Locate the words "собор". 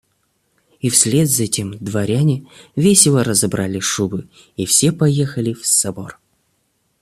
5.67-6.19